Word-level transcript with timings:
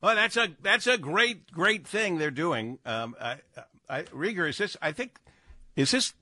Well, 0.00 0.14
that's 0.14 0.36
a 0.36 0.48
that's 0.62 0.86
a 0.86 0.96
great 0.96 1.52
great 1.52 1.86
thing 1.86 2.18
they're 2.18 2.30
doing. 2.30 2.78
Um, 2.86 3.14
I, 3.20 3.36
I, 3.88 4.02
Rieger, 4.02 4.48
is 4.48 4.58
this? 4.58 4.76
I 4.80 4.92
think 4.92 5.18
is 5.76 5.90
this 5.90 6.14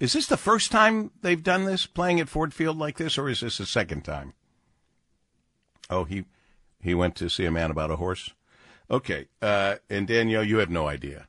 is 0.00 0.12
this 0.12 0.26
the 0.26 0.36
first 0.36 0.70
time 0.70 1.12
they've 1.22 1.42
done 1.42 1.64
this, 1.64 1.86
playing 1.86 2.20
at 2.20 2.28
Ford 2.28 2.52
Field 2.52 2.78
like 2.78 2.96
this, 2.96 3.16
or 3.16 3.28
is 3.28 3.40
this 3.40 3.58
the 3.58 3.66
second 3.66 4.02
time? 4.02 4.34
Oh, 5.88 6.04
he 6.04 6.24
he 6.80 6.94
went 6.94 7.14
to 7.16 7.30
see 7.30 7.44
a 7.44 7.50
man 7.50 7.70
about 7.70 7.90
a 7.90 7.96
horse. 7.96 8.30
Okay, 8.90 9.26
uh, 9.42 9.76
and 9.88 10.06
Danielle, 10.06 10.44
you 10.44 10.58
have 10.58 10.70
no 10.70 10.86
idea. 10.86 11.26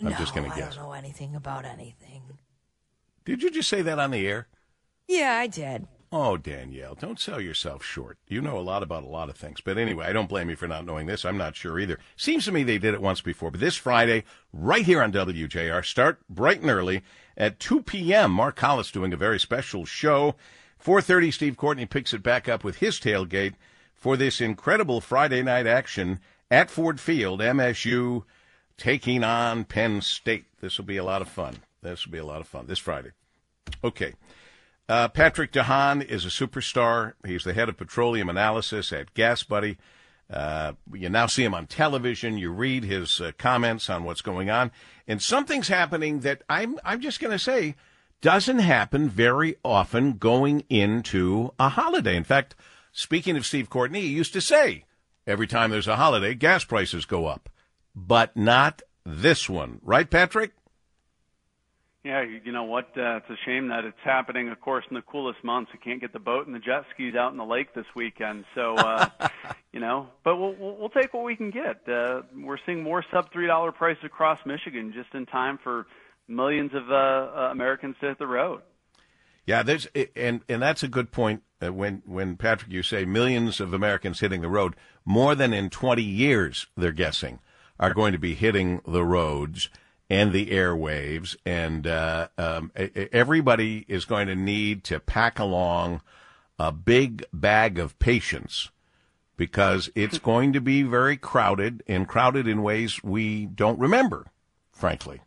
I'm 0.00 0.10
no, 0.10 0.16
just 0.16 0.34
going 0.34 0.48
to 0.48 0.56
guess. 0.56 0.74
I 0.74 0.76
don't 0.76 0.84
know 0.84 0.92
anything 0.92 1.34
about 1.34 1.64
anything. 1.64 2.22
Did 3.24 3.42
you 3.42 3.50
just 3.50 3.68
say 3.68 3.82
that 3.82 3.98
on 3.98 4.12
the 4.12 4.26
air? 4.26 4.46
Yeah, 5.08 5.36
I 5.36 5.48
did. 5.48 5.88
Oh, 6.10 6.38
Danielle, 6.38 6.94
don't 6.94 7.20
sell 7.20 7.38
yourself 7.38 7.84
short. 7.84 8.16
You 8.26 8.40
know 8.40 8.58
a 8.58 8.60
lot 8.60 8.82
about 8.82 9.04
a 9.04 9.08
lot 9.08 9.28
of 9.28 9.36
things. 9.36 9.60
But 9.60 9.76
anyway, 9.76 10.06
I 10.06 10.12
don't 10.14 10.28
blame 10.28 10.48
you 10.48 10.56
for 10.56 10.66
not 10.66 10.86
knowing 10.86 11.06
this. 11.06 11.24
I'm 11.24 11.36
not 11.36 11.54
sure 11.54 11.78
either. 11.78 11.98
Seems 12.16 12.46
to 12.46 12.52
me 12.52 12.62
they 12.62 12.78
did 12.78 12.94
it 12.94 13.02
once 13.02 13.20
before. 13.20 13.50
But 13.50 13.60
this 13.60 13.76
Friday, 13.76 14.24
right 14.50 14.86
here 14.86 15.02
on 15.02 15.12
WJR, 15.12 15.84
start 15.84 16.20
bright 16.30 16.62
and 16.62 16.70
early 16.70 17.02
at 17.36 17.60
2 17.60 17.82
p.m. 17.82 18.30
Mark 18.30 18.58
Hollis 18.58 18.90
doing 18.90 19.12
a 19.12 19.18
very 19.18 19.38
special 19.38 19.84
show. 19.84 20.34
4.30, 20.82 21.32
Steve 21.32 21.56
Courtney 21.58 21.84
picks 21.84 22.14
it 22.14 22.22
back 22.22 22.48
up 22.48 22.64
with 22.64 22.76
his 22.76 22.98
tailgate 22.98 23.54
for 23.94 24.16
this 24.16 24.40
incredible 24.40 25.02
Friday 25.02 25.42
night 25.42 25.66
action 25.66 26.20
at 26.50 26.70
Ford 26.70 27.00
Field, 27.00 27.40
MSU 27.40 28.22
taking 28.78 29.24
on 29.24 29.64
Penn 29.64 30.00
State. 30.00 30.46
This 30.60 30.78
will 30.78 30.86
be 30.86 30.96
a 30.96 31.04
lot 31.04 31.20
of 31.20 31.28
fun. 31.28 31.56
This 31.82 32.06
will 32.06 32.12
be 32.12 32.18
a 32.18 32.24
lot 32.24 32.40
of 32.40 32.46
fun 32.46 32.66
this 32.66 32.78
Friday. 32.78 33.10
Okay. 33.84 34.14
Uh, 34.88 35.08
Patrick 35.08 35.52
DeHaan 35.52 36.04
is 36.04 36.24
a 36.24 36.28
superstar. 36.28 37.12
He's 37.26 37.44
the 37.44 37.52
head 37.52 37.68
of 37.68 37.76
petroleum 37.76 38.28
analysis 38.28 38.92
at 38.92 39.12
Gas 39.12 39.42
Buddy. 39.42 39.76
Uh, 40.30 40.72
you 40.92 41.08
now 41.08 41.26
see 41.26 41.44
him 41.44 41.54
on 41.54 41.66
television. 41.66 42.38
You 42.38 42.50
read 42.52 42.84
his 42.84 43.20
uh, 43.20 43.32
comments 43.36 43.90
on 43.90 44.04
what's 44.04 44.20
going 44.20 44.50
on, 44.50 44.70
and 45.06 45.20
something's 45.22 45.68
happening 45.68 46.20
that 46.20 46.42
I'm 46.48 46.78
I'm 46.84 47.00
just 47.00 47.20
going 47.20 47.32
to 47.32 47.38
say 47.38 47.76
doesn't 48.20 48.58
happen 48.58 49.08
very 49.08 49.56
often 49.64 50.14
going 50.14 50.64
into 50.68 51.52
a 51.58 51.68
holiday. 51.68 52.16
In 52.16 52.24
fact, 52.24 52.54
speaking 52.92 53.36
of 53.36 53.46
Steve 53.46 53.70
Courtney, 53.70 54.02
he 54.02 54.08
used 54.08 54.32
to 54.32 54.40
say 54.40 54.84
every 55.26 55.46
time 55.46 55.70
there's 55.70 55.88
a 55.88 55.96
holiday, 55.96 56.34
gas 56.34 56.64
prices 56.64 57.04
go 57.04 57.26
up, 57.26 57.48
but 57.94 58.36
not 58.36 58.82
this 59.04 59.48
one, 59.48 59.80
right, 59.82 60.10
Patrick? 60.10 60.52
Yeah, 62.08 62.24
you 62.42 62.52
know 62.52 62.64
what? 62.64 62.86
Uh, 62.96 63.18
it's 63.18 63.28
a 63.28 63.36
shame 63.44 63.68
that 63.68 63.84
it's 63.84 63.98
happening, 64.02 64.48
of 64.48 64.58
course, 64.62 64.82
in 64.88 64.94
the 64.94 65.02
coolest 65.02 65.44
months. 65.44 65.70
We 65.74 65.78
can't 65.78 66.00
get 66.00 66.14
the 66.14 66.18
boat 66.18 66.46
and 66.46 66.54
the 66.54 66.58
jet 66.58 66.84
skis 66.94 67.14
out 67.14 67.32
in 67.32 67.36
the 67.36 67.44
lake 67.44 67.74
this 67.74 67.84
weekend. 67.94 68.46
So, 68.54 68.76
uh, 68.76 69.10
you 69.74 69.80
know, 69.80 70.06
but 70.24 70.38
we'll, 70.38 70.54
we'll 70.54 70.76
we'll 70.78 70.88
take 70.88 71.12
what 71.12 71.24
we 71.24 71.36
can 71.36 71.50
get. 71.50 71.86
Uh, 71.86 72.22
we're 72.34 72.56
seeing 72.64 72.82
more 72.82 73.04
sub 73.12 73.30
three 73.30 73.46
dollar 73.46 73.72
prices 73.72 74.04
across 74.04 74.38
Michigan 74.46 74.94
just 74.94 75.14
in 75.14 75.26
time 75.26 75.58
for 75.62 75.86
millions 76.26 76.70
of 76.72 76.90
uh, 76.90 76.94
uh, 76.94 77.48
Americans 77.52 77.94
to 78.00 78.08
hit 78.08 78.18
the 78.18 78.26
road. 78.26 78.62
Yeah, 79.44 79.62
there's 79.62 79.86
and 80.16 80.40
and 80.48 80.62
that's 80.62 80.82
a 80.82 80.88
good 80.88 81.12
point. 81.12 81.42
Uh, 81.62 81.74
when 81.74 82.02
when 82.06 82.38
Patrick, 82.38 82.72
you 82.72 82.82
say 82.82 83.04
millions 83.04 83.60
of 83.60 83.74
Americans 83.74 84.20
hitting 84.20 84.40
the 84.40 84.48
road, 84.48 84.76
more 85.04 85.34
than 85.34 85.52
in 85.52 85.68
20 85.68 86.02
years, 86.02 86.68
they're 86.74 86.90
guessing, 86.90 87.40
are 87.78 87.92
going 87.92 88.12
to 88.14 88.18
be 88.18 88.34
hitting 88.34 88.80
the 88.86 89.04
roads 89.04 89.68
and 90.10 90.32
the 90.32 90.46
airwaves, 90.46 91.36
and 91.44 91.86
uh, 91.86 92.28
um, 92.38 92.72
everybody 93.12 93.84
is 93.88 94.04
going 94.04 94.26
to 94.26 94.34
need 94.34 94.84
to 94.84 94.98
pack 94.98 95.38
along 95.38 96.00
a 96.58 96.72
big 96.72 97.24
bag 97.32 97.78
of 97.78 97.98
patience 97.98 98.70
because 99.36 99.90
it's 99.94 100.18
going 100.18 100.52
to 100.52 100.60
be 100.60 100.82
very 100.82 101.16
crowded 101.16 101.82
and 101.86 102.08
crowded 102.08 102.48
in 102.48 102.62
ways 102.62 103.02
we 103.04 103.46
don't 103.46 103.78
remember, 103.78 104.26
frankly. 104.72 105.20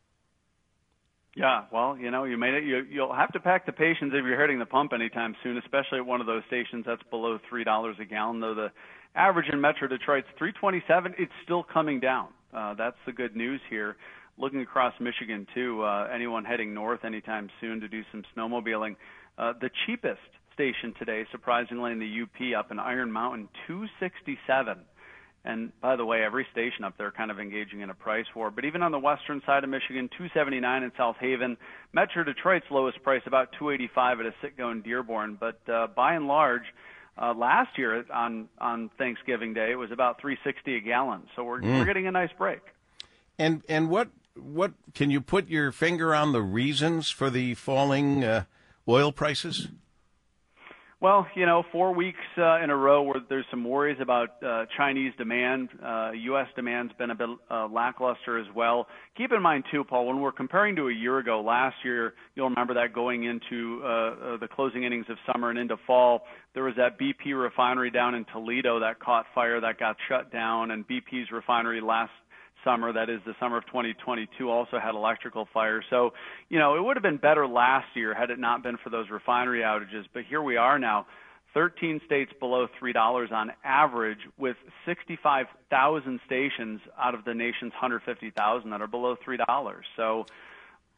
Yeah, 1.33 1.63
well, 1.71 1.97
you 1.97 2.11
know, 2.11 2.25
you 2.25 2.37
made 2.37 2.55
it. 2.55 2.65
You, 2.65 2.85
you'll 2.89 3.13
have 3.13 3.31
to 3.31 3.39
pack 3.39 3.65
the 3.65 3.71
patience 3.71 4.11
if 4.13 4.25
you're 4.25 4.39
hitting 4.39 4.59
the 4.59 4.65
pump 4.65 4.91
anytime 4.91 5.33
soon, 5.41 5.57
especially 5.57 5.99
at 5.99 6.05
one 6.05 6.19
of 6.19 6.27
those 6.27 6.43
stations 6.47 6.83
that's 6.85 7.03
below 7.09 7.39
three 7.47 7.63
dollars 7.63 7.95
a 8.01 8.05
gallon. 8.05 8.41
Though 8.41 8.53
the 8.53 8.71
average 9.15 9.47
in 9.51 9.61
Metro 9.61 9.87
Detroit's 9.87 10.27
three 10.37 10.51
twenty-seven, 10.51 11.15
it's 11.17 11.31
still 11.43 11.63
coming 11.63 12.01
down. 12.01 12.27
Uh, 12.53 12.73
that's 12.73 12.97
the 13.05 13.13
good 13.13 13.33
news 13.33 13.61
here. 13.69 13.95
Looking 14.41 14.61
across 14.61 14.93
Michigan 14.99 15.45
too, 15.53 15.83
uh, 15.83 16.09
anyone 16.11 16.45
heading 16.45 16.73
north 16.73 17.05
anytime 17.05 17.49
soon 17.61 17.79
to 17.81 17.87
do 17.87 18.01
some 18.11 18.23
snowmobiling, 18.35 18.95
uh, 19.37 19.53
the 19.61 19.69
cheapest 19.85 20.19
station 20.55 20.95
today, 20.97 21.25
surprisingly, 21.31 21.91
in 21.91 21.99
the 21.99 22.23
UP 22.23 22.59
up 22.59 22.71
in 22.71 22.79
Iron 22.79 23.11
Mountain, 23.11 23.49
two 23.67 23.85
sixty-seven. 23.99 24.79
And 25.45 25.79
by 25.79 25.95
the 25.95 26.05
way, 26.05 26.23
every 26.23 26.47
station 26.51 26.83
up 26.83 26.97
there 26.97 27.11
kind 27.11 27.29
of 27.29 27.39
engaging 27.39 27.81
in 27.81 27.91
a 27.91 27.93
price 27.93 28.25
war. 28.35 28.49
But 28.49 28.65
even 28.65 28.81
on 28.81 28.91
the 28.91 28.99
western 28.99 29.43
side 29.45 29.63
of 29.63 29.69
Michigan, 29.69 30.07
279 30.09 30.83
in 30.83 30.91
South 30.97 31.15
Haven. 31.19 31.57
Metro 31.93 32.23
Detroit's 32.23 32.65
lowest 32.69 33.01
price 33.01 33.23
about 33.25 33.51
285 33.57 34.19
at 34.19 34.25
a 34.27 34.33
Citgo 34.43 34.71
in 34.71 34.81
Dearborn. 34.81 35.37
But 35.39 35.59
uh, 35.67 35.87
by 35.95 36.13
and 36.13 36.27
large, 36.27 36.65
uh, 37.19 37.33
last 37.33 37.77
year 37.77 38.05
on 38.11 38.49
on 38.59 38.89
Thanksgiving 38.97 39.53
Day 39.53 39.71
it 39.71 39.75
was 39.75 39.91
about 39.91 40.21
360 40.21 40.77
a 40.77 40.79
gallon. 40.79 41.23
So 41.35 41.43
we're 41.43 41.61
mm. 41.61 41.79
we're 41.79 41.85
getting 41.85 42.07
a 42.07 42.11
nice 42.11 42.31
break. 42.37 42.61
And 43.39 43.63
and 43.67 43.89
what 43.89 44.09
what 44.35 44.73
can 44.93 45.09
you 45.09 45.21
put 45.21 45.49
your 45.49 45.71
finger 45.71 46.13
on 46.15 46.31
the 46.31 46.41
reasons 46.41 47.09
for 47.09 47.29
the 47.29 47.53
falling 47.55 48.23
uh, 48.23 48.45
oil 48.87 49.11
prices? 49.11 49.67
Well, 51.01 51.25
you 51.35 51.47
know, 51.47 51.63
four 51.71 51.95
weeks 51.95 52.19
uh, 52.37 52.61
in 52.63 52.69
a 52.69 52.75
row 52.77 53.01
where 53.01 53.15
there's 53.27 53.45
some 53.49 53.63
worries 53.63 53.97
about 53.99 54.43
uh, 54.43 54.65
Chinese 54.77 55.13
demand. 55.17 55.69
Uh, 55.83 56.11
U.S. 56.11 56.45
demand's 56.55 56.93
been 56.93 57.09
a 57.09 57.15
bit 57.15 57.27
uh, 57.49 57.67
lackluster 57.69 58.37
as 58.37 58.45
well. 58.55 58.85
Keep 59.17 59.31
in 59.31 59.41
mind 59.41 59.63
too, 59.71 59.83
Paul, 59.83 60.05
when 60.05 60.21
we're 60.21 60.31
comparing 60.31 60.75
to 60.75 60.89
a 60.89 60.93
year 60.93 61.17
ago, 61.17 61.41
last 61.41 61.75
year, 61.83 62.13
you'll 62.35 62.49
remember 62.49 62.75
that 62.75 62.93
going 62.93 63.23
into 63.23 63.81
uh, 63.83 63.87
uh, 63.87 64.37
the 64.37 64.47
closing 64.47 64.83
innings 64.83 65.07
of 65.09 65.17
summer 65.25 65.49
and 65.49 65.57
into 65.57 65.75
fall, 65.87 66.21
there 66.53 66.65
was 66.65 66.75
that 66.77 66.99
BP 66.99 67.33
refinery 67.33 67.89
down 67.89 68.13
in 68.13 68.23
Toledo 68.25 68.79
that 68.81 68.99
caught 68.99 69.25
fire 69.33 69.59
that 69.59 69.79
got 69.79 69.95
shut 70.07 70.31
down, 70.31 70.69
and 70.69 70.87
BP's 70.87 71.31
refinery 71.31 71.81
last 71.81 72.11
summer, 72.63 72.93
that 72.93 73.09
is 73.09 73.19
the 73.25 73.33
summer 73.39 73.57
of 73.57 73.65
2022, 73.67 74.49
also 74.49 74.79
had 74.79 74.95
electrical 74.95 75.47
fires. 75.53 75.85
So, 75.89 76.13
you 76.49 76.59
know, 76.59 76.75
it 76.75 76.83
would 76.83 76.95
have 76.97 77.03
been 77.03 77.17
better 77.17 77.47
last 77.47 77.87
year 77.95 78.13
had 78.13 78.29
it 78.29 78.39
not 78.39 78.63
been 78.63 78.77
for 78.77 78.89
those 78.89 79.09
refinery 79.09 79.61
outages. 79.61 80.05
But 80.13 80.23
here 80.23 80.41
we 80.41 80.57
are 80.57 80.79
now, 80.79 81.07
13 81.53 82.01
states 82.05 82.31
below 82.39 82.67
$3 82.81 83.31
on 83.31 83.51
average, 83.63 84.19
with 84.37 84.55
65,000 84.85 86.19
stations 86.25 86.79
out 86.97 87.13
of 87.13 87.25
the 87.25 87.33
nation's 87.33 87.73
150,000 87.73 88.69
that 88.69 88.81
are 88.81 88.87
below 88.87 89.15
$3. 89.27 89.81
So, 89.97 90.25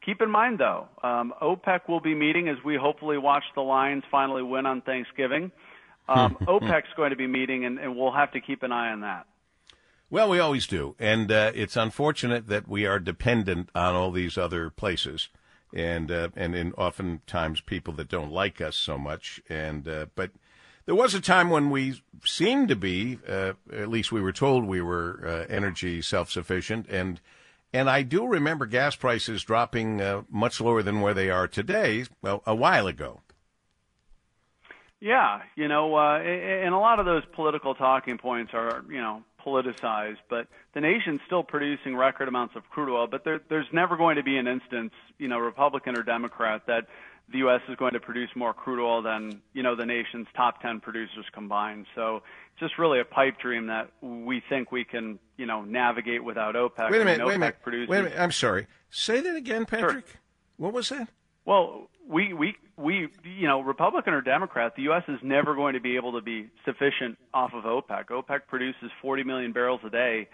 Keep 0.04 0.20
in 0.20 0.30
mind, 0.30 0.58
though, 0.58 0.86
um, 1.02 1.32
OPEC 1.40 1.88
will 1.88 2.00
be 2.00 2.14
meeting 2.14 2.48
as 2.48 2.56
we 2.62 2.76
hopefully 2.76 3.16
watch 3.16 3.44
the 3.54 3.62
Lions 3.62 4.04
finally 4.10 4.42
win 4.42 4.66
on 4.66 4.82
Thanksgiving. 4.82 5.50
Um, 6.06 6.36
OPEC's 6.42 6.92
going 6.98 7.10
to 7.10 7.16
be 7.16 7.26
meeting, 7.26 7.64
and, 7.64 7.78
and 7.78 7.96
we'll 7.96 8.12
have 8.12 8.32
to 8.32 8.40
keep 8.42 8.62
an 8.62 8.72
eye 8.72 8.92
on 8.92 9.00
that. 9.00 9.24
Well, 10.10 10.28
we 10.28 10.38
always 10.38 10.66
do, 10.66 10.94
and 10.98 11.32
uh, 11.32 11.52
it's 11.54 11.76
unfortunate 11.76 12.46
that 12.48 12.68
we 12.68 12.86
are 12.86 12.98
dependent 12.98 13.70
on 13.74 13.94
all 13.94 14.10
these 14.10 14.36
other 14.38 14.70
places, 14.70 15.28
and 15.74 16.10
uh, 16.10 16.28
and 16.36 16.54
in 16.54 16.72
oftentimes 16.74 17.60
people 17.62 17.94
that 17.94 18.08
don't 18.08 18.30
like 18.30 18.60
us 18.60 18.76
so 18.76 18.98
much. 18.98 19.40
And 19.48 19.88
uh, 19.88 20.06
but 20.14 20.30
there 20.86 20.94
was 20.94 21.14
a 21.14 21.20
time 21.20 21.48
when 21.48 21.70
we 21.70 22.02
seemed 22.24 22.68
to 22.68 22.76
be, 22.76 23.18
uh, 23.26 23.54
at 23.72 23.88
least 23.88 24.12
we 24.12 24.20
were 24.20 24.32
told 24.32 24.66
we 24.66 24.82
were 24.82 25.20
uh, 25.26 25.52
energy 25.52 26.02
self 26.02 26.30
sufficient, 26.30 26.86
and 26.88 27.20
and 27.72 27.88
I 27.88 28.02
do 28.02 28.26
remember 28.26 28.66
gas 28.66 28.94
prices 28.94 29.42
dropping 29.42 30.00
uh, 30.00 30.22
much 30.30 30.60
lower 30.60 30.82
than 30.82 31.00
where 31.00 31.14
they 31.14 31.30
are 31.30 31.48
today 31.48 32.04
well, 32.22 32.42
a 32.46 32.54
while 32.54 32.86
ago. 32.86 33.22
Yeah, 35.00 35.40
you 35.56 35.68
know, 35.68 35.98
and 35.98 36.72
a 36.72 36.78
lot 36.78 37.00
of 37.00 37.04
those 37.04 37.24
political 37.34 37.74
talking 37.74 38.16
points 38.16 38.52
are, 38.54 38.84
you 38.88 39.00
know, 39.00 39.22
politicized, 39.44 40.18
but 40.28 40.46
the 40.74 40.80
nation's 40.80 41.20
still 41.26 41.42
producing 41.42 41.96
record 41.96 42.28
amounts 42.28 42.56
of 42.56 42.68
crude 42.70 42.94
oil. 42.94 43.06
But 43.06 43.24
there, 43.24 43.40
there's 43.48 43.66
never 43.72 43.96
going 43.96 44.16
to 44.16 44.22
be 44.22 44.36
an 44.36 44.46
instance, 44.46 44.92
you 45.18 45.28
know, 45.28 45.38
Republican 45.38 45.96
or 45.98 46.02
Democrat, 46.02 46.62
that 46.66 46.86
the 47.30 47.38
U.S. 47.38 47.60
is 47.68 47.76
going 47.76 47.92
to 47.94 48.00
produce 48.00 48.30
more 48.34 48.52
crude 48.52 48.84
oil 48.84 49.02
than 49.02 49.40
you 49.52 49.62
know 49.62 49.74
the 49.74 49.86
nation's 49.86 50.26
top 50.36 50.60
10 50.60 50.80
producers 50.80 51.24
combined. 51.32 51.86
So 51.94 52.16
it's 52.16 52.60
just 52.60 52.78
really 52.78 53.00
a 53.00 53.04
pipe 53.04 53.38
dream 53.38 53.66
that 53.68 53.90
we 54.00 54.42
think 54.48 54.70
we 54.70 54.84
can, 54.84 55.18
you 55.36 55.46
know, 55.46 55.62
navigate 55.62 56.22
without 56.22 56.54
OPEC. 56.54 56.90
Wait 56.90 57.00
a 57.00 57.04
minute, 57.04 57.26
wait 57.26 57.36
a 57.36 57.38
minute, 57.38 57.56
wait 57.66 57.88
a 57.88 58.02
minute. 58.02 58.18
I'm 58.18 58.32
sorry. 58.32 58.66
Say 58.90 59.20
that 59.20 59.36
again, 59.36 59.64
Patrick. 59.64 60.06
Sure. 60.06 60.20
What 60.56 60.72
was 60.72 60.90
that? 60.90 61.08
Well, 61.44 61.88
we 62.08 62.32
we 62.32 62.56
we 62.76 63.08
you 63.24 63.46
know 63.46 63.60
Republican 63.60 64.14
or 64.14 64.20
Democrat, 64.20 64.74
the 64.76 64.82
U.S. 64.82 65.02
is 65.08 65.18
never 65.22 65.54
going 65.54 65.74
to 65.74 65.80
be 65.80 65.96
able 65.96 66.12
to 66.12 66.20
be 66.20 66.48
sufficient 66.64 67.18
off 67.32 67.52
of 67.54 67.64
OPEC. 67.64 68.06
OPEC 68.06 68.40
produces 68.48 68.90
40 69.00 69.24
million 69.24 69.52
barrels 69.52 69.80
a 69.84 69.90
day. 69.90 70.28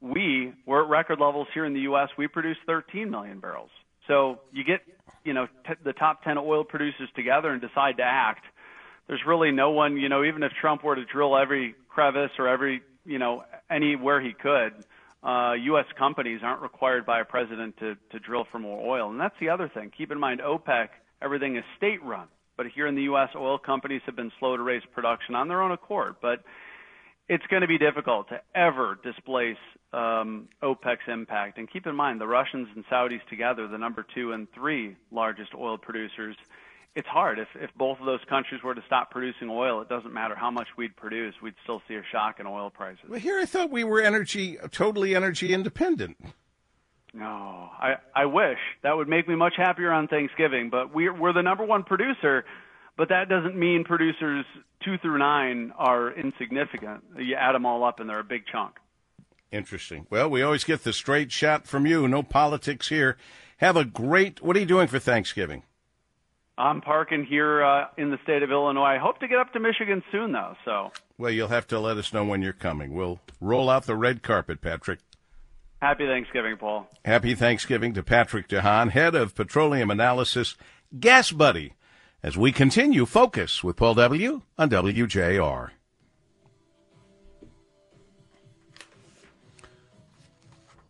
We 0.00 0.52
we're 0.66 0.84
at 0.84 0.88
record 0.88 1.20
levels 1.20 1.48
here 1.54 1.64
in 1.64 1.74
the 1.74 1.80
U.S. 1.80 2.08
We 2.16 2.28
produce 2.28 2.56
13 2.66 3.10
million 3.10 3.40
barrels. 3.40 3.70
So 4.06 4.40
you 4.52 4.64
get 4.64 4.80
you 5.24 5.32
know 5.32 5.46
t- 5.66 5.74
the 5.84 5.92
top 5.92 6.22
10 6.24 6.38
oil 6.38 6.64
producers 6.64 7.08
together 7.16 7.50
and 7.50 7.60
decide 7.60 7.96
to 7.98 8.04
act. 8.04 8.44
There's 9.06 9.22
really 9.26 9.50
no 9.50 9.70
one 9.70 9.96
you 9.96 10.08
know 10.08 10.24
even 10.24 10.42
if 10.42 10.52
Trump 10.60 10.84
were 10.84 10.94
to 10.94 11.04
drill 11.04 11.36
every 11.36 11.74
crevice 11.88 12.30
or 12.38 12.48
every 12.48 12.82
you 13.04 13.18
know 13.18 13.44
anywhere 13.70 14.20
he 14.20 14.32
could. 14.32 14.72
Uh, 15.22 15.54
U.S. 15.54 15.86
companies 15.98 16.40
aren't 16.44 16.62
required 16.62 17.04
by 17.04 17.20
a 17.20 17.24
president 17.24 17.76
to, 17.78 17.96
to 18.12 18.18
drill 18.20 18.46
for 18.52 18.58
more 18.58 18.80
oil. 18.86 19.10
And 19.10 19.20
that's 19.20 19.34
the 19.40 19.48
other 19.48 19.68
thing. 19.72 19.90
Keep 19.96 20.12
in 20.12 20.20
mind, 20.20 20.40
OPEC, 20.40 20.88
everything 21.20 21.56
is 21.56 21.64
state 21.76 22.02
run. 22.04 22.28
But 22.56 22.66
here 22.74 22.86
in 22.86 22.94
the 22.94 23.02
U.S., 23.02 23.30
oil 23.36 23.58
companies 23.58 24.02
have 24.06 24.16
been 24.16 24.32
slow 24.38 24.56
to 24.56 24.62
raise 24.62 24.82
production 24.92 25.34
on 25.34 25.48
their 25.48 25.62
own 25.62 25.72
accord. 25.72 26.16
But 26.22 26.44
it's 27.28 27.44
going 27.50 27.62
to 27.62 27.68
be 27.68 27.78
difficult 27.78 28.28
to 28.28 28.40
ever 28.54 28.98
displace 29.02 29.58
um, 29.92 30.48
OPEC's 30.62 31.08
impact. 31.08 31.58
And 31.58 31.70
keep 31.70 31.86
in 31.86 31.94
mind, 31.94 32.20
the 32.20 32.26
Russians 32.26 32.68
and 32.74 32.84
Saudis 32.86 33.20
together, 33.28 33.68
the 33.68 33.78
number 33.78 34.06
two 34.14 34.32
and 34.32 34.46
three 34.54 34.96
largest 35.10 35.50
oil 35.54 35.78
producers, 35.78 36.36
it's 36.98 37.06
hard. 37.06 37.38
If 37.38 37.46
if 37.54 37.70
both 37.76 38.00
of 38.00 38.06
those 38.06 38.18
countries 38.28 38.60
were 38.64 38.74
to 38.74 38.82
stop 38.84 39.12
producing 39.12 39.48
oil, 39.48 39.80
it 39.80 39.88
doesn't 39.88 40.12
matter 40.12 40.34
how 40.34 40.50
much 40.50 40.66
we'd 40.76 40.96
produce, 40.96 41.32
we'd 41.40 41.54
still 41.62 41.80
see 41.86 41.94
a 41.94 42.02
shock 42.10 42.40
in 42.40 42.46
oil 42.46 42.70
prices. 42.70 43.04
Well, 43.08 43.20
here 43.20 43.38
I 43.38 43.44
thought 43.44 43.70
we 43.70 43.84
were 43.84 44.00
energy 44.00 44.58
totally 44.72 45.14
energy 45.14 45.54
independent. 45.54 46.16
No, 47.14 47.26
I 47.26 47.94
I 48.16 48.26
wish 48.26 48.58
that 48.82 48.96
would 48.96 49.08
make 49.08 49.28
me 49.28 49.36
much 49.36 49.54
happier 49.56 49.92
on 49.92 50.08
Thanksgiving. 50.08 50.70
But 50.70 50.92
we're 50.92 51.14
we're 51.14 51.32
the 51.32 51.42
number 51.42 51.64
one 51.64 51.84
producer, 51.84 52.44
but 52.96 53.10
that 53.10 53.28
doesn't 53.28 53.56
mean 53.56 53.84
producers 53.84 54.44
two 54.84 54.98
through 54.98 55.18
nine 55.18 55.72
are 55.78 56.10
insignificant. 56.10 57.04
You 57.16 57.36
add 57.36 57.54
them 57.54 57.64
all 57.64 57.84
up, 57.84 58.00
and 58.00 58.10
they're 58.10 58.18
a 58.18 58.24
big 58.24 58.42
chunk. 58.50 58.74
Interesting. 59.52 60.08
Well, 60.10 60.28
we 60.28 60.42
always 60.42 60.64
get 60.64 60.82
the 60.82 60.92
straight 60.92 61.30
shot 61.30 61.68
from 61.68 61.86
you. 61.86 62.08
No 62.08 62.24
politics 62.24 62.88
here. 62.88 63.16
Have 63.58 63.76
a 63.76 63.84
great. 63.84 64.42
What 64.42 64.56
are 64.56 64.60
you 64.60 64.66
doing 64.66 64.88
for 64.88 64.98
Thanksgiving? 64.98 65.62
I'm 66.58 66.80
parking 66.80 67.24
here 67.24 67.62
uh, 67.62 67.86
in 67.96 68.10
the 68.10 68.18
state 68.24 68.42
of 68.42 68.50
Illinois. 68.50 68.96
I 68.96 68.98
hope 68.98 69.20
to 69.20 69.28
get 69.28 69.38
up 69.38 69.52
to 69.52 69.60
Michigan 69.60 70.02
soon, 70.10 70.32
though. 70.32 70.54
So. 70.64 70.90
Well, 71.16 71.30
you'll 71.30 71.48
have 71.48 71.68
to 71.68 71.78
let 71.78 71.96
us 71.96 72.12
know 72.12 72.24
when 72.24 72.42
you're 72.42 72.52
coming. 72.52 72.94
We'll 72.94 73.20
roll 73.40 73.70
out 73.70 73.86
the 73.86 73.94
red 73.94 74.22
carpet, 74.22 74.60
Patrick. 74.60 74.98
Happy 75.80 76.06
Thanksgiving, 76.06 76.56
Paul. 76.56 76.88
Happy 77.04 77.36
Thanksgiving 77.36 77.94
to 77.94 78.02
Patrick 78.02 78.48
DeHaan, 78.48 78.90
head 78.90 79.14
of 79.14 79.36
petroleum 79.36 79.90
analysis, 79.90 80.56
Gas 80.98 81.30
Buddy, 81.30 81.74
as 82.22 82.36
we 82.36 82.50
continue 82.50 83.06
focus 83.06 83.62
with 83.62 83.76
Paul 83.76 83.94
W. 83.94 84.42
on 84.58 84.70
WJR. 84.70 85.70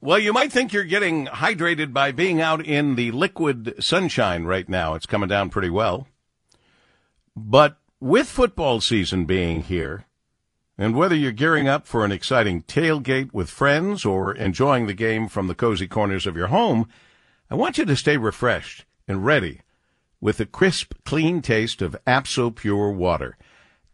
Well, 0.09 0.19
you 0.19 0.33
might 0.33 0.51
think 0.51 0.73
you're 0.73 0.85
getting 0.85 1.27
hydrated 1.27 1.93
by 1.93 2.13
being 2.13 2.41
out 2.41 2.65
in 2.65 2.95
the 2.95 3.11
liquid 3.11 3.75
sunshine 3.79 4.45
right 4.45 4.67
now. 4.67 4.95
It's 4.95 5.05
coming 5.05 5.29
down 5.29 5.51
pretty 5.51 5.69
well. 5.69 6.09
But 7.37 7.77
with 8.01 8.27
football 8.27 8.81
season 8.81 9.27
being 9.27 9.65
here, 9.65 10.07
and 10.79 10.97
whether 10.97 11.15
you're 11.15 11.31
gearing 11.33 11.69
up 11.69 11.87
for 11.87 12.07
an 12.07 12.11
exciting 12.11 12.63
tailgate 12.63 13.35
with 13.35 13.51
friends 13.51 14.07
or 14.07 14.35
enjoying 14.35 14.87
the 14.87 14.95
game 14.95 15.29
from 15.29 15.47
the 15.47 15.55
cozy 15.55 15.87
corners 15.87 16.27
of 16.27 16.39
your 16.39 16.47
home, 16.47 16.89
I 17.51 17.55
want 17.57 17.77
you 17.77 17.85
to 17.85 17.95
stay 17.95 18.17
refreshed 18.17 18.87
and 19.07 19.27
ready 19.27 19.61
with 20.23 20.39
the 20.39 20.47
crisp, 20.47 20.95
clean 21.05 21.43
taste 21.43 21.83
of 21.83 22.03
AbsoPure 22.07 22.95
water. 22.95 23.37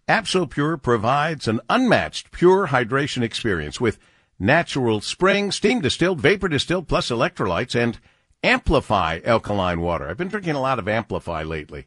AbsoPure 0.08 0.80
provides 0.80 1.48
an 1.48 1.60
unmatched 1.68 2.30
pure 2.30 2.68
hydration 2.68 3.24
experience 3.24 3.80
with 3.80 3.98
natural 4.38 5.00
spring, 5.00 5.52
steam 5.52 5.80
distilled, 5.80 6.20
vapor 6.20 6.48
distilled, 6.48 6.88
plus 6.88 7.10
electrolytes, 7.10 7.74
and 7.74 7.98
Amplify 8.42 9.20
alkaline 9.24 9.80
water. 9.80 10.06
I've 10.06 10.18
been 10.18 10.28
drinking 10.28 10.54
a 10.54 10.60
lot 10.60 10.78
of 10.78 10.86
Amplify 10.86 11.42
lately. 11.44 11.86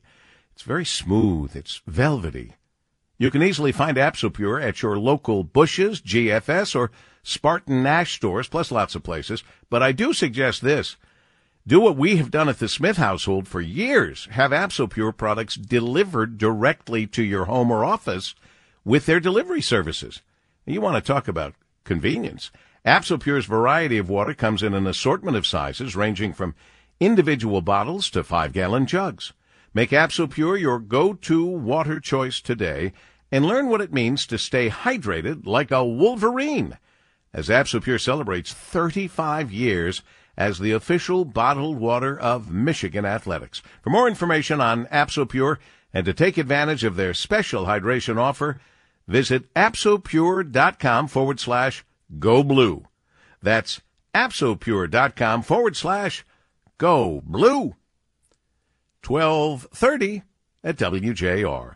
It's 0.53 0.63
very 0.63 0.85
smooth. 0.85 1.55
It's 1.55 1.81
velvety. 1.85 2.53
You 3.19 3.29
can 3.29 3.43
easily 3.43 3.71
find 3.71 3.95
Absopure 3.95 4.59
at 4.61 4.81
your 4.81 4.97
local 4.97 5.43
Busch's, 5.43 6.01
GFS, 6.01 6.75
or 6.75 6.91
Spartan 7.21 7.83
Nash 7.83 8.15
stores, 8.15 8.47
plus 8.47 8.71
lots 8.71 8.95
of 8.95 9.03
places. 9.03 9.43
But 9.69 9.83
I 9.83 9.91
do 9.91 10.13
suggest 10.13 10.63
this. 10.63 10.97
Do 11.67 11.79
what 11.79 11.97
we 11.97 12.17
have 12.17 12.31
done 12.31 12.49
at 12.49 12.59
the 12.59 12.69
Smith 12.69 12.97
household 12.97 13.47
for 13.47 13.61
years. 13.61 14.27
Have 14.31 14.51
Absopure 14.51 15.15
products 15.15 15.55
delivered 15.55 16.37
directly 16.37 17.05
to 17.07 17.23
your 17.23 17.45
home 17.45 17.69
or 17.69 17.83
office 17.83 18.33
with 18.85 19.05
their 19.05 19.19
delivery 19.19 19.61
services. 19.61 20.21
You 20.65 20.81
want 20.81 20.95
to 20.95 21.07
talk 21.13 21.27
about 21.27 21.55
convenience. 21.87 22.51
Absopure's 22.85 23.47
variety 23.47 23.97
of 23.97 24.09
water 24.09 24.35
comes 24.35 24.61
in 24.61 24.75
an 24.75 24.85
assortment 24.85 25.35
of 25.35 25.47
sizes 25.47 25.95
ranging 25.95 26.33
from 26.33 26.53
individual 26.99 27.61
bottles 27.61 28.11
to 28.11 28.23
five 28.23 28.53
gallon 28.53 28.85
jugs. 28.85 29.33
Make 29.73 29.89
Absopure 29.89 30.59
your 30.59 30.79
go-to 30.79 31.45
water 31.45 31.99
choice 31.99 32.39
today 32.39 32.93
and 33.31 33.45
learn 33.45 33.67
what 33.67 33.81
it 33.81 33.91
means 33.91 34.27
to 34.27 34.37
stay 34.37 34.69
hydrated 34.69 35.47
like 35.47 35.71
a 35.71 35.83
wolverine 35.83 36.77
as 37.33 37.49
Absopure 37.49 37.99
celebrates 37.99 38.53
35 38.53 39.51
years 39.51 40.01
as 40.37 40.59
the 40.59 40.71
official 40.71 41.25
bottled 41.25 41.77
water 41.77 42.17
of 42.17 42.51
Michigan 42.51 43.05
Athletics. 43.05 43.61
For 43.81 43.89
more 43.89 44.07
information 44.07 44.61
on 44.61 44.85
Absopure 44.87 45.57
and 45.93 46.05
to 46.05 46.13
take 46.13 46.37
advantage 46.37 46.83
of 46.83 46.95
their 46.95 47.13
special 47.13 47.65
hydration 47.65 48.17
offer, 48.17 48.59
Visit 49.07 49.53
absopure.com 49.53 51.07
forward 51.07 51.39
slash 51.39 51.85
go 52.19 52.43
blue. 52.43 52.85
That's 53.41 53.81
absopure.com 54.13 55.41
forward 55.43 55.75
slash 55.75 56.25
go 56.77 57.21
blue. 57.25 57.75
1230 59.05 60.23
at 60.63 60.75
WJR. 60.75 61.75